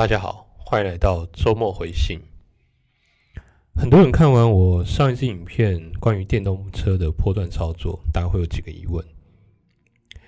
[0.00, 2.22] 大家好，欢迎来到周末回信。
[3.74, 9.04] 很多人看完我上一支影片关于电动车的波段操作，大概会有几个疑问。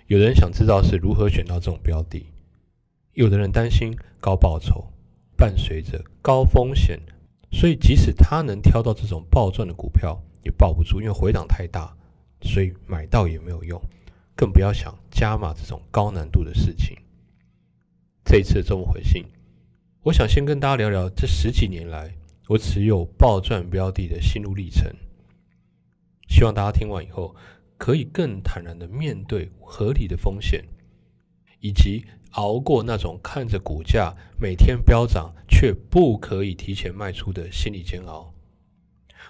[0.09, 2.27] 有的人想知道是如何选到这种标的，
[3.15, 4.93] 有的人担心高报酬
[5.39, 7.01] 伴随着高风险，
[7.51, 11.97] 所以即使他能挑到这种暴赚的股票，也抱不住，因为回档太大，
[12.43, 13.81] 所以买到也没有用，
[14.37, 16.95] 更不要想加码这种高难度的事情。
[18.23, 19.25] 这一次周末回信。
[20.05, 22.13] 我想先跟大家聊聊这十几年来
[22.49, 24.93] 我持有暴赚标的的心路历程，
[26.29, 27.37] 希望大家听完以后
[27.79, 30.65] 可以更坦然的面对合理的风险，
[31.61, 38.35] 以及熬过那种看着股价每天飙涨却不可以提前卖出的心理煎熬。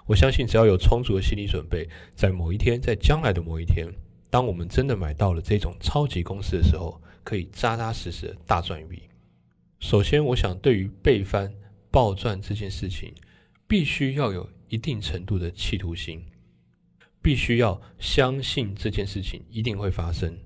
[0.06, 3.86] 我相信只要有充足的心理准备，在某一天，在将来的某一天，
[4.30, 9.02] 当我们真的买到了这种超级公司的时候，可以扎扎实实的大赚一笔。
[9.83, 11.52] 首先，我想对于被翻
[11.91, 13.12] 暴赚这件事情，
[13.66, 16.25] 必须要有一定程度的企图心，
[17.20, 20.38] 必须要相信这件事情一定会发生。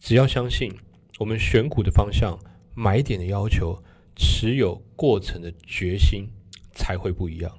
[0.00, 0.74] 只要相信，
[1.20, 2.36] 我们选股的方向、
[2.74, 3.80] 买点的要求、
[4.16, 6.28] 持有过程的决心
[6.72, 7.56] 才会不一样。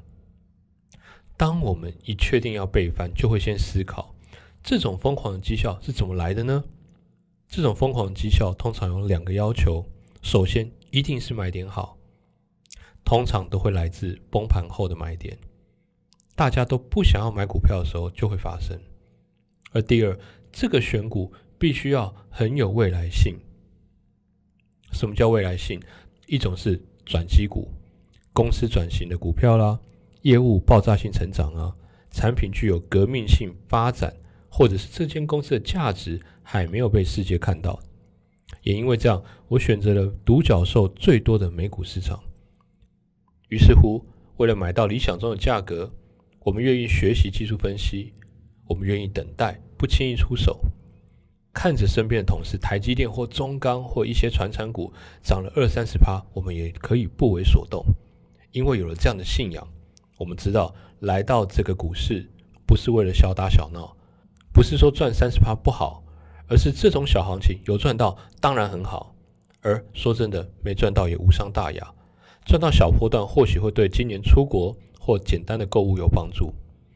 [1.38, 4.14] 当我们一确定要被翻，就会先思考：
[4.62, 6.66] 这种疯狂的绩效是怎么来的呢？
[7.48, 9.90] 这种疯狂的绩效通常有两个要求，
[10.22, 10.72] 首先。
[10.92, 12.00] 一定是买点好，
[13.06, 15.38] 通常都会来自崩盘后的买点，
[16.36, 18.76] 大家都不想要买股票的时候就会发生。
[19.72, 20.18] 而第二，
[20.52, 23.38] 这个选股必须要很有未来性。
[24.92, 25.80] 什么叫未来性？
[26.26, 27.68] 一种是转机股，
[28.34, 29.80] 公司转型的股票啦，
[30.24, 31.76] 业务爆炸性成长啊，
[32.10, 34.12] 产品具有革命性发展，
[34.50, 37.80] 或者是这间公司的价值还没有被世界看到。
[38.62, 42.20] 也因为这样，我选择了独角兽最多的美股市场。
[43.48, 44.06] 于是乎，
[44.38, 45.92] 为了买到理想中的价格，
[46.42, 48.14] 我们愿意学习技术分析，
[48.68, 50.60] 我们愿意等待，不轻易出手。
[51.52, 54.94] 看着身边的同事，台积电或中钢或一些传产股
[55.24, 57.84] 涨了二三十趴，我们也可以不为所动，
[58.52, 59.68] 因为有了这样的信仰，
[60.18, 62.30] 我们知道来到这个股市
[62.68, 63.98] 不是为了小打小闹，
[64.54, 66.04] 不是说赚三十趴不好。
[66.50, 69.16] 而是这种小行情有赚到当然很好，
[69.62, 71.94] 而说真的没赚到也无伤大雅。
[72.46, 76.52] 赚到小波段或许会对今年出国或简单的购物有帮助，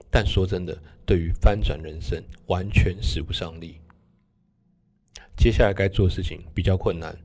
[0.09, 0.75] 但说真的，
[1.05, 3.79] 对于翻转人生完全使不上力。
[5.37, 7.15] 接下来该做的事情比较困难。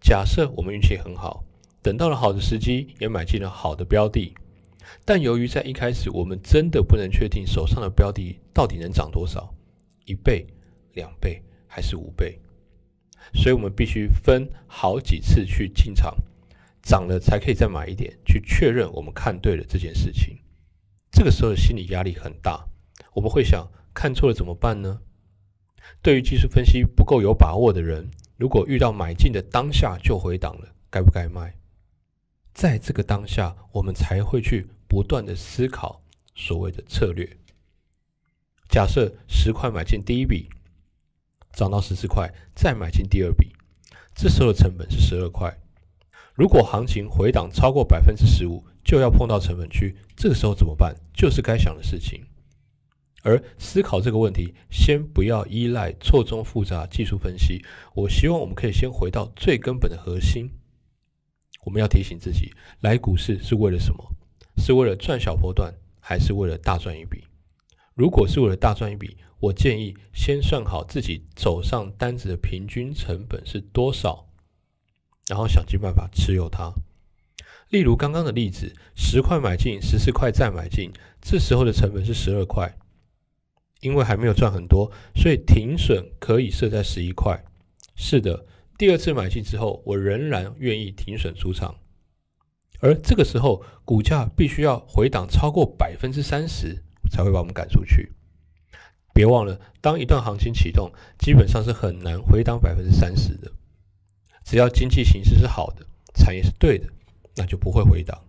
[0.00, 1.44] 假设我们运气很好，
[1.82, 4.32] 等到了好的时机，也买进了好的标的，
[5.04, 9.52] 但由于在一开始我们真的不能确定手上的标的到底能涨多少，
[10.06, 10.46] 一倍、
[10.94, 11.42] 两倍。
[11.74, 12.38] 还是五倍，
[13.32, 16.14] 所以我们必须分好几次去进场，
[16.84, 20.38] 涨了才可以再买一点，去确认我们看对了这件事情。
[21.10, 22.64] 这个时候的心理压力很大，
[23.12, 25.00] 我们会想：看错了怎么办呢？
[26.00, 31.56] 对于技术分析不够有把握的人，如果遇到买进的当下就回档了，该不该卖？
[32.52, 36.00] 在这个当下，我们才会去不断的思考
[36.36, 37.28] 所谓的策略。
[38.68, 40.48] 假设十块买进第一笔。
[41.54, 43.52] 涨到十四块，再买进第二笔，
[44.14, 45.56] 这时候的成本是十二块。
[46.34, 50.96] 如果行情回档超过百分之十五，就要碰到成本区，这个时候怎么办？
[51.12, 52.24] 就是该想的事情。
[53.22, 57.64] 而思考这个问题，先不要依赖错综复杂技术分析。
[57.94, 60.50] 我希望我们可以先回到最根本的核心。
[61.64, 64.04] 我们要提醒自己，来股市是为了什么？
[64.58, 67.24] 是为了赚小波段，还是为了大赚一笔？
[67.94, 74.28] 如果是为了大赚一笔，我建议先算好自己走上单子的平均成本是多少，
[75.28, 76.72] 然后想尽办法持有它。
[77.70, 82.76] 例如刚刚的例子，十块买进，十四块再买进，这时候的成本是十二块。
[83.80, 87.44] 因为还没有赚很多，所以停损可以设在十一块。
[87.94, 88.46] 是的，
[88.78, 91.74] 第二次买进之后，我仍然愿意停损出场。
[92.80, 96.82] 而这个时候，股价必须要回档超过百分之三十。
[97.14, 98.10] 才会把我们赶出去。
[99.14, 100.90] 别忘了，当一段行情启动，
[101.20, 103.52] 基本上是很难回档百分之三十的。
[104.44, 106.88] 只要经济形势是好的，产业是对的，
[107.36, 108.20] 那就不会回档。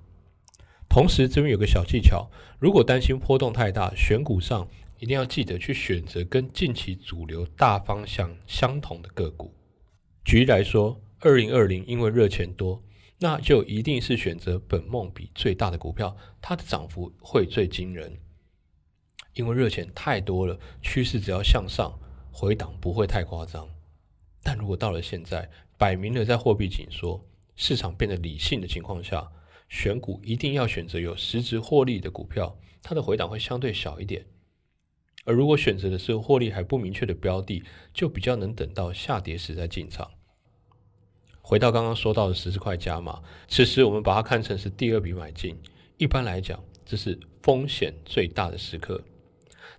[0.88, 2.30] 同时，这边有个小技巧：
[2.60, 4.68] 如果担心波动太大，选股上
[5.00, 9.52] 一定要记得去选择跟近期主流大方向相同的个股。
[10.24, 12.84] 举例来说，二零二零因为热钱多，
[13.20, 18.20] 那就一定是选择本梦比最大的股票，它的涨幅会最惊人。
[19.36, 21.98] 因为热钱太多了，趋势只要向上，
[22.32, 23.70] 回档不会太夸张。
[24.42, 27.24] 但如果到了现在，摆明了在货币紧缩，
[27.56, 29.30] 市场变得理性的情况下，
[29.68, 34.26] 选股一定要选择有实质获利的股票，它的回档会相对小一点。
[35.26, 40.12] 而如果选择的是获利还不明确的标的，就比较能等到下跌时再进场。
[41.42, 45.58] 回到刚刚说到的十四块加码，此时我们把它看成是第二笔买进。
[45.98, 49.04] 一般来讲，这是风险最大的时刻。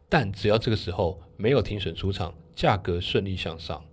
[0.08, 3.84] 但只要这个时候没有停损出场，价格顺利向上，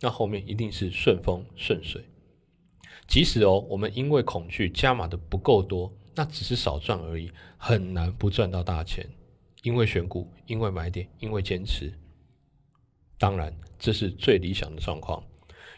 [0.00, 2.04] 那后面一定是顺风顺水。
[3.06, 9.08] 即使哦，我们因为恐惧加码的不够多，那只是少赚而已，很难不赚到大钱。
[9.62, 11.92] 因为选股，因为买点，因为坚持。
[13.18, 15.22] 当然，这是最理想的状况。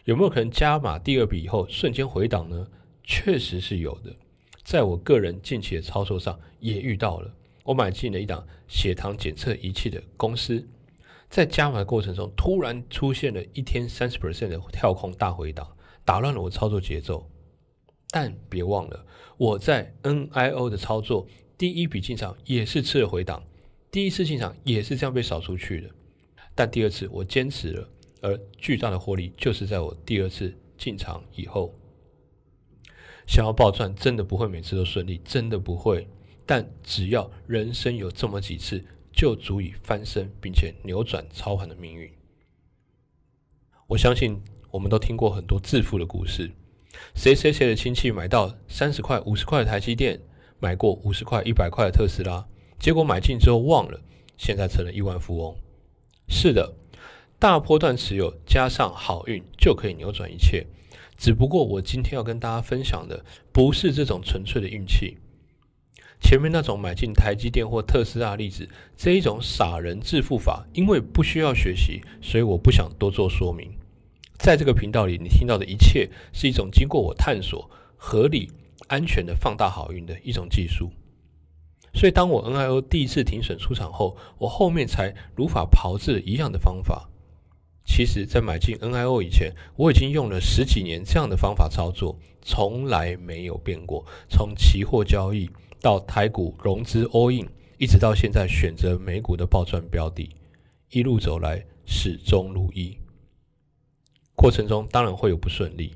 [0.05, 2.67] 有没有可能加码第二笔以后瞬间回档呢？
[3.03, 4.15] 确实是有的。
[4.63, 7.31] 在我个人近期的操作上也遇到了。
[7.65, 10.65] 我买进了一档血糖检测仪器的公司，
[11.29, 15.75] 在加码的过程中，突然出现了一天三十 percent 的跳空大回档，
[16.05, 17.27] 打乱了我操作节奏。
[18.11, 19.03] 但别忘了，
[19.37, 21.27] 我在 NIO 的操作
[21.57, 23.43] 第一笔进场也是吃了回档，
[23.89, 25.89] 第一次进场也是这样被扫出去的。
[26.53, 27.89] 但第二次我坚持了，
[28.21, 31.73] 而巨大的获利就是在我第二次进场以后。
[33.25, 36.07] 想要暴赚，真的不会每次都顺利，真的不会。
[36.45, 42.11] 但只要人生有这么几次，就足以翻身，并且扭转操盘的命运。
[43.87, 46.51] 我相信我们都听过很多致富的故事，
[47.15, 50.19] 谁谁谁的亲戚买到三十块、五十块的台积电，
[50.59, 52.47] 买过五十块、一百块的特斯拉，
[52.79, 54.01] 结果买进之后忘了，
[54.37, 55.55] 现在成了亿万富翁。
[56.27, 56.73] 是的，
[57.39, 60.65] 大波段持有加上好运就可以扭转一切。
[61.17, 65.17] 只不过我今天要跟大家分享的，不是这种纯粹的运气。
[66.21, 68.67] 前面那种买进台积电或特斯拉例子，
[68.97, 73.71] 这一种傻人致富法，因为不需要学习，所以我不想多做说明。
[74.37, 78.51] 在这个频道里，你听到的一切是一种经过我探索、合理、
[78.87, 80.91] 安全的放大好运的一种技术。
[81.93, 87.09] 所以，当我 NIO 第一次停损出场后，我后面才如法炮制一样的方法。
[87.85, 94.05] 其实，在买进 NIO 以前，我已经用了十几年这样的方法操作，从来没有变过。
[94.27, 95.49] 从期货交易。
[95.85, 97.47] 到台股融资 all in，
[97.77, 100.27] 一直到现在选择美股的暴赚标的，
[100.89, 102.97] 一路走来始终如一。
[104.33, 105.93] 过程中当然会有不顺利，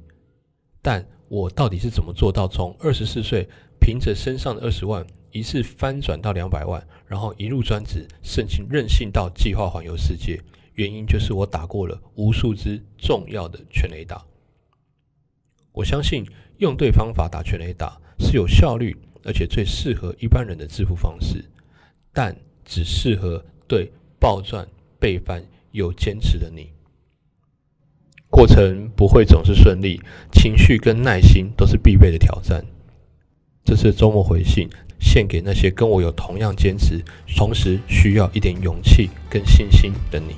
[0.79, 3.49] 但我到底是怎么做到从二十四岁
[3.81, 10.39] 凭着身上的二十万一次翻转到两百万，然后一路专职，甚至任性到计划环游世界？
[10.75, 14.23] 原因就是我打过了无数支重要的全雷打。
[15.71, 16.23] 我相信
[16.59, 18.95] 用对方法打全雷打是有效率。
[19.23, 21.43] 而且最适合一般人的致富方式，
[22.13, 22.35] 但
[22.65, 24.67] 只适合对暴赚
[24.99, 26.71] 倍翻有坚持的你。
[28.29, 29.99] 过程不会总是顺利，
[30.31, 32.63] 情绪跟耐心都是必备的挑战。
[33.63, 34.69] 这次周末回信，
[34.99, 37.03] 献给那些跟我有同样坚持，
[37.35, 40.35] 同时需要一点勇气跟信心的你。